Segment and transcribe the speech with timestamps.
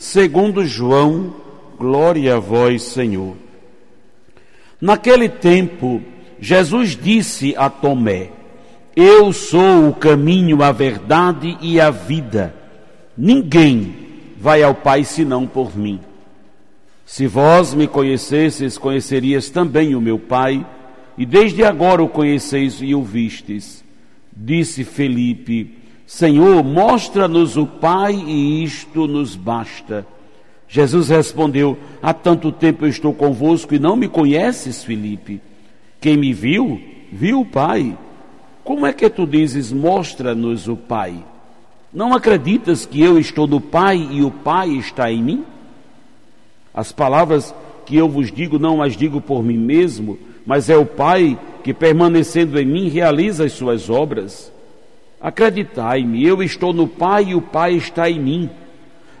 [0.00, 1.34] segundo João,
[1.78, 3.36] glória a vós, Senhor.
[4.80, 6.00] Naquele tempo,
[6.40, 8.30] Jesus disse a Tomé:
[8.96, 12.54] Eu sou o caminho, a verdade e a vida.
[13.14, 13.94] Ninguém
[14.38, 16.00] vai ao Pai senão por mim.
[17.04, 20.66] Se vós me conhecesses, conhecerias também o meu Pai
[21.18, 23.84] e desde agora o conheceis e o vistes.
[24.34, 25.79] Disse Felipe:
[26.10, 30.04] Senhor, mostra-nos o Pai e isto nos basta.
[30.68, 35.40] Jesus respondeu: Há tanto tempo eu estou convosco e não me conheces, Felipe.
[36.00, 36.80] Quem me viu,
[37.12, 37.96] viu o Pai.
[38.64, 41.14] Como é que tu dizes: Mostra-nos o Pai?
[41.94, 45.44] Não acreditas que eu estou no Pai e o Pai está em mim?
[46.74, 47.54] As palavras
[47.86, 51.72] que eu vos digo não as digo por mim mesmo, mas é o Pai que,
[51.72, 54.50] permanecendo em mim, realiza as suas obras.
[55.20, 58.50] Acreditai-me, eu estou no Pai e o Pai está em mim.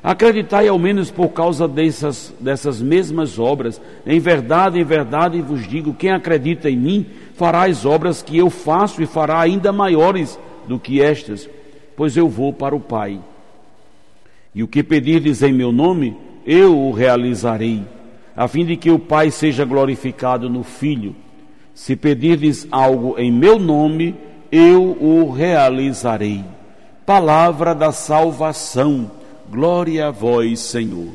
[0.02, 3.80] Acreditai ao menos por causa dessas, dessas mesmas obras.
[4.06, 8.48] Em verdade, em verdade vos digo: quem acredita em mim fará as obras que eu
[8.48, 11.48] faço e fará ainda maiores do que estas,
[11.96, 13.20] pois eu vou para o Pai.
[14.54, 17.84] E o que pedirdes em meu nome, eu o realizarei
[18.40, 21.14] a fim de que o Pai seja glorificado no Filho.
[21.74, 24.14] Se pedirdes algo em meu nome,
[24.50, 26.44] eu o realizarei.
[27.06, 29.10] Palavra da salvação.
[29.50, 31.08] Glória a vós, Senhor.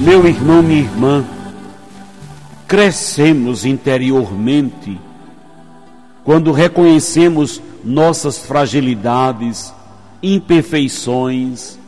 [0.00, 1.24] Meu irmão, minha irmã,
[2.66, 4.98] crescemos interiormente
[6.28, 9.72] quando reconhecemos nossas fragilidades,
[10.22, 11.78] imperfeições,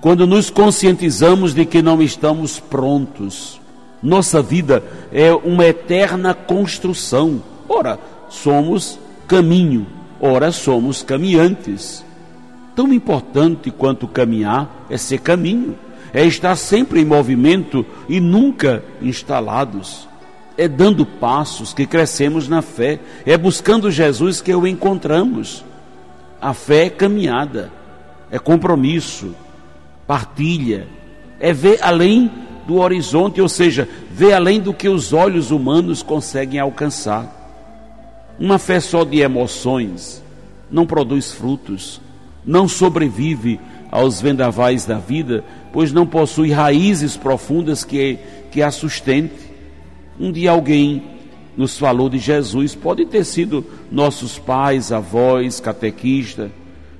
[0.00, 3.60] quando nos conscientizamos de que não estamos prontos.
[4.02, 7.42] Nossa vida é uma eterna construção.
[7.68, 9.86] Ora, somos caminho,
[10.18, 12.02] ora, somos caminhantes.
[12.74, 15.76] Tão importante quanto caminhar é ser caminho
[16.14, 20.08] é estar sempre em movimento e nunca instalados.
[20.58, 25.64] É dando passos que crescemos na fé, é buscando Jesus que o encontramos.
[26.40, 27.72] A fé é caminhada,
[28.30, 29.34] é compromisso,
[30.06, 30.86] partilha,
[31.40, 32.30] é ver além
[32.66, 37.34] do horizonte, ou seja, ver além do que os olhos humanos conseguem alcançar.
[38.38, 40.22] Uma fé só de emoções
[40.70, 42.00] não produz frutos,
[42.44, 43.58] não sobrevive
[43.90, 45.42] aos vendavais da vida,
[45.72, 48.18] pois não possui raízes profundas que,
[48.50, 49.47] que a sustente.
[50.18, 51.02] Um dia alguém
[51.56, 56.50] nos falou de Jesus, pode ter sido nossos pais, avós, catequista,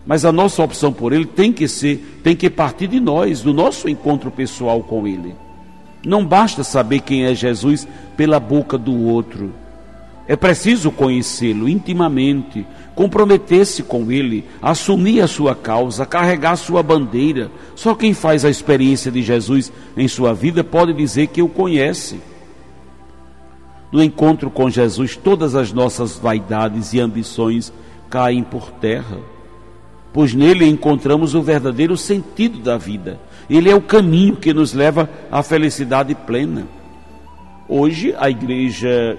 [0.05, 3.53] mas a nossa opção por ele tem que ser, tem que partir de nós, do
[3.53, 5.35] nosso encontro pessoal com ele.
[6.05, 7.87] Não basta saber quem é Jesus
[8.17, 9.53] pela boca do outro.
[10.27, 17.51] É preciso conhecê-lo intimamente, comprometer-se com ele, assumir a sua causa, carregar sua bandeira.
[17.75, 22.21] Só quem faz a experiência de Jesus em sua vida pode dizer que o conhece.
[23.91, 27.73] No encontro com Jesus, todas as nossas vaidades e ambições
[28.11, 29.19] caem por terra,
[30.13, 33.19] pois nele encontramos o verdadeiro sentido da vida.
[33.49, 36.67] Ele é o caminho que nos leva à felicidade plena.
[37.67, 39.19] Hoje a igreja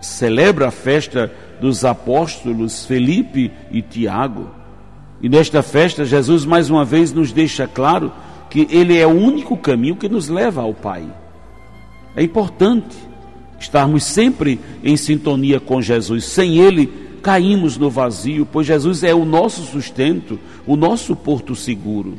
[0.00, 4.48] celebra a festa dos apóstolos Felipe e Tiago.
[5.20, 8.10] E nesta festa, Jesus mais uma vez nos deixa claro
[8.48, 11.06] que Ele é o único caminho que nos leva ao Pai.
[12.16, 13.09] É importante
[13.60, 16.24] estarmos sempre em sintonia com Jesus.
[16.24, 16.86] Sem Ele,
[17.22, 22.18] caímos no vazio, pois Jesus é o nosso sustento, o nosso porto seguro.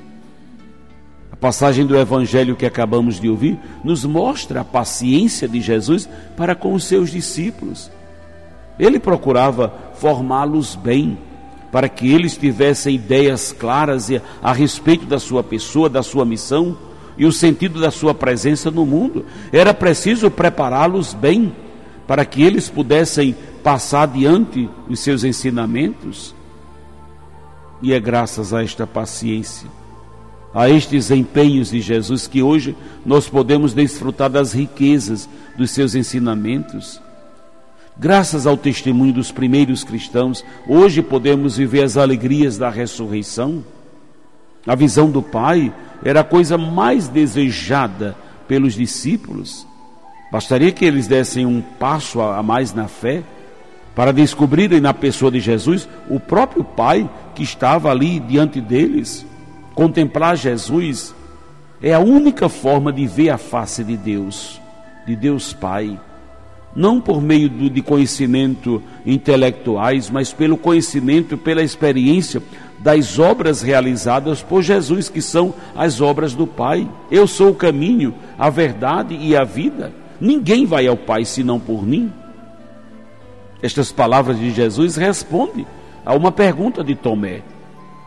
[1.31, 6.07] A passagem do Evangelho que acabamos de ouvir nos mostra a paciência de Jesus
[6.37, 7.89] para com os seus discípulos.
[8.77, 11.17] Ele procurava formá-los bem,
[11.71, 14.09] para que eles tivessem ideias claras
[14.43, 16.77] a respeito da sua pessoa, da sua missão
[17.21, 19.23] e o sentido da sua presença no mundo.
[19.53, 21.53] Era preciso prepará-los bem,
[22.07, 26.33] para que eles pudessem passar adiante os seus ensinamentos.
[27.79, 29.69] E é graças a esta paciência
[30.53, 32.75] a estes empenhos de Jesus que hoje
[33.05, 36.99] nós podemos desfrutar das riquezas dos seus ensinamentos.
[37.97, 43.63] Graças ao testemunho dos primeiros cristãos, hoje podemos viver as alegrias da ressurreição.
[44.65, 45.73] A visão do Pai
[46.03, 48.15] era a coisa mais desejada
[48.47, 49.67] pelos discípulos.
[50.31, 53.23] Bastaria que eles dessem um passo a mais na fé
[53.95, 59.25] para descobrirem na pessoa de Jesus o próprio Pai que estava ali diante deles.
[59.75, 61.13] Contemplar Jesus
[61.81, 64.61] é a única forma de ver a face de Deus,
[65.05, 65.99] de Deus Pai.
[66.73, 72.41] Não por meio do, de conhecimento intelectuais, mas pelo conhecimento, pela experiência
[72.81, 76.87] das obras realizadas por Jesus, que são as obras do Pai.
[77.11, 79.93] Eu sou o caminho, a verdade e a vida.
[80.19, 82.11] Ninguém vai ao Pai senão por mim.
[83.61, 85.67] Estas palavras de Jesus respondem
[86.03, 87.41] a uma pergunta de Tomé.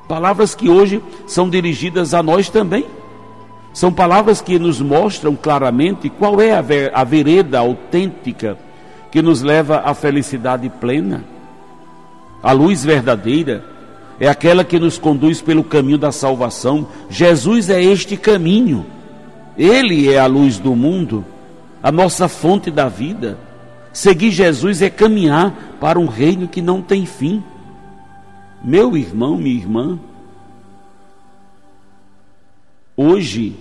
[0.08, 2.84] Palavras que hoje são dirigidas a nós também.
[3.72, 8.58] São palavras que nos mostram claramente qual é a, ver, a vereda autêntica
[9.10, 11.24] que nos leva à felicidade plena.
[12.42, 13.73] A luz verdadeira
[14.18, 16.86] é aquela que nos conduz pelo caminho da salvação.
[17.10, 18.86] Jesus é este caminho.
[19.56, 21.24] Ele é a luz do mundo,
[21.82, 23.38] a nossa fonte da vida.
[23.92, 27.42] Seguir Jesus é caminhar para um reino que não tem fim.
[28.62, 29.98] Meu irmão, minha irmã,
[32.96, 33.54] hoje,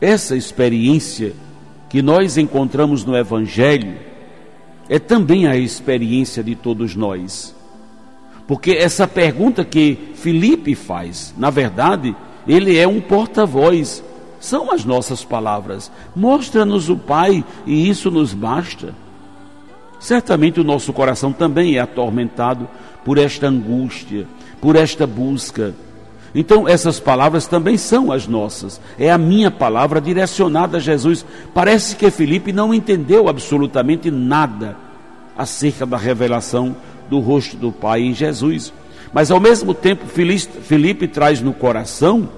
[0.00, 1.34] essa experiência
[1.88, 3.96] que nós encontramos no Evangelho
[4.88, 7.54] é também a experiência de todos nós.
[8.48, 12.16] Porque essa pergunta que Felipe faz, na verdade,
[12.46, 14.02] ele é um porta-voz,
[14.40, 15.92] são as nossas palavras.
[16.16, 18.94] Mostra-nos o Pai e isso nos basta.
[20.00, 22.66] Certamente o nosso coração também é atormentado
[23.04, 24.26] por esta angústia,
[24.62, 25.74] por esta busca.
[26.34, 28.80] Então, essas palavras também são as nossas.
[28.98, 31.24] É a minha palavra direcionada a Jesus.
[31.52, 34.74] Parece que Felipe não entendeu absolutamente nada
[35.36, 36.74] acerca da revelação
[37.08, 38.72] do rosto do Pai em Jesus.
[39.12, 42.28] Mas ao mesmo tempo, Felipe traz no coração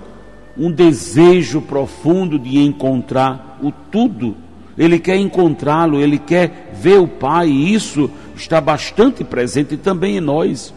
[0.57, 4.37] um desejo profundo de encontrar o tudo
[4.81, 10.21] ele quer encontrá-lo, ele quer ver o Pai, e isso está bastante presente também em
[10.21, 10.73] nós.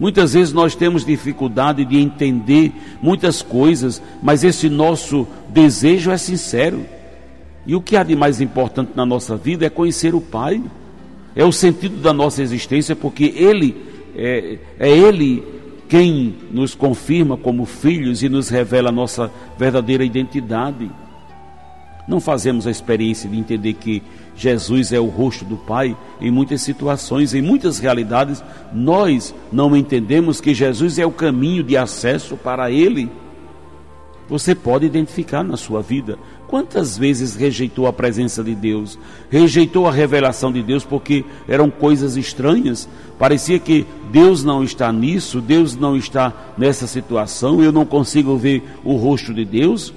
[0.00, 6.84] Muitas vezes nós temos dificuldade de entender muitas coisas, mas esse nosso desejo é sincero.
[7.64, 10.60] E o que há de mais importante na nossa vida é conhecer o Pai,
[11.34, 13.76] é o sentido da nossa existência, porque Ele
[14.14, 15.42] é, é Ele
[15.88, 20.90] quem nos confirma como filhos e nos revela a nossa verdadeira identidade.
[22.06, 24.02] Não fazemos a experiência de entender que
[24.36, 28.42] Jesus é o rosto do Pai em muitas situações, em muitas realidades,
[28.72, 33.10] nós não entendemos que Jesus é o caminho de acesso para Ele.
[34.30, 36.16] Você pode identificar na sua vida
[36.46, 38.96] quantas vezes rejeitou a presença de Deus,
[39.28, 42.88] rejeitou a revelação de Deus porque eram coisas estranhas.
[43.18, 48.62] Parecia que Deus não está nisso, Deus não está nessa situação, eu não consigo ver
[48.84, 49.92] o rosto de Deus.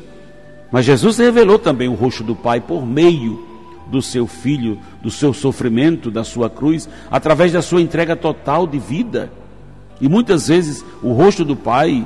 [0.71, 3.39] Mas Jesus revelou também o rosto do Pai por meio
[3.85, 8.79] do seu filho, do seu sofrimento, da sua cruz, através da sua entrega total de
[8.79, 9.31] vida.
[10.01, 12.03] E muitas vezes o rosto do Pai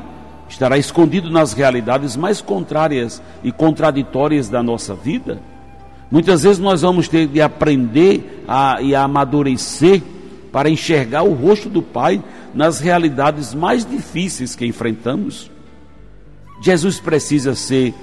[0.49, 5.39] estará escondido nas realidades mais contrárias e contraditórias da nossa vida.
[6.09, 10.01] Muitas vezes nós vamos ter de aprender a, e a amadurecer
[10.51, 12.23] para enxergar o rosto do Pai
[12.53, 15.51] nas realidades mais difíceis que enfrentamos.
[16.61, 17.93] Jesus precisa ser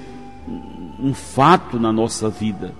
[0.99, 2.73] um fato na nossa vida.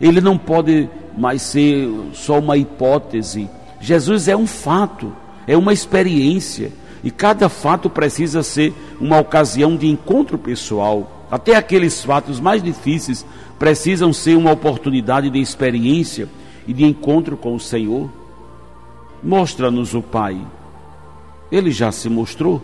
[0.00, 3.48] Ele não pode mais ser só uma hipótese.
[3.80, 5.12] Jesus é um fato,
[5.46, 6.72] é uma experiência.
[7.02, 11.26] E cada fato precisa ser uma ocasião de encontro pessoal.
[11.30, 13.24] Até aqueles fatos mais difíceis
[13.58, 16.28] precisam ser uma oportunidade de experiência
[16.66, 18.10] e de encontro com o Senhor.
[19.22, 20.38] Mostra-nos o Pai.
[21.50, 22.62] Ele já se mostrou.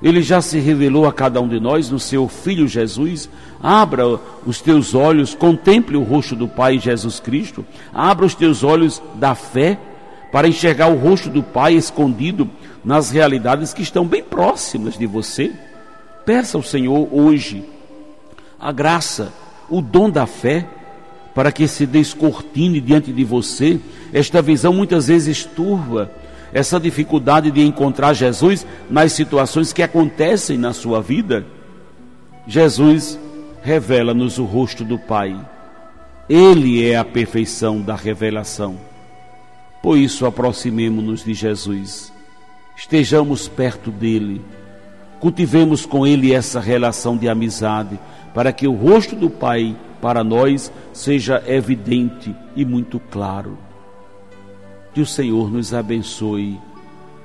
[0.00, 3.28] Ele já se revelou a cada um de nós no seu Filho Jesus.
[3.60, 7.64] Abra os teus olhos, contemple o rosto do Pai Jesus Cristo.
[7.92, 9.78] Abra os teus olhos da fé
[10.30, 12.48] para enxergar o rosto do Pai escondido
[12.84, 15.52] nas realidades que estão bem próximas de você.
[16.24, 17.64] Peça ao Senhor hoje
[18.58, 19.32] a graça,
[19.68, 20.66] o dom da fé,
[21.34, 23.78] para que se descortine diante de você
[24.12, 26.10] esta visão muitas vezes turva
[26.52, 31.46] essa dificuldade de encontrar Jesus nas situações que acontecem na sua vida,
[32.46, 33.18] Jesus
[33.62, 35.38] revela-nos o rosto do Pai.
[36.28, 38.78] Ele é a perfeição da revelação.
[39.82, 42.12] Por isso, aproximemo-nos de Jesus,
[42.78, 44.40] estejamos perto dele,
[45.20, 47.98] Cultivemos com Ele essa relação de amizade,
[48.32, 53.58] para que o rosto do Pai para nós seja evidente e muito claro.
[54.94, 56.58] Que o Senhor nos abençoe.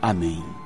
[0.02, 0.63] Amém.